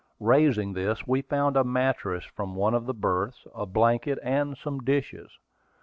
Raising 0.19 0.73
this, 0.73 1.05
we 1.05 1.21
found 1.21 1.55
a 1.55 1.63
mattress 1.63 2.25
from 2.25 2.55
one 2.55 2.73
of 2.73 2.87
the 2.87 2.93
berths, 2.95 3.45
a 3.53 3.67
blanket, 3.67 4.17
and 4.23 4.57
some 4.57 4.79
dishes. 4.79 5.29